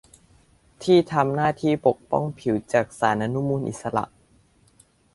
[0.83, 4.05] ที่ทำหน้าที่ปกป้องผิวจากสารอนุมูลอิสระ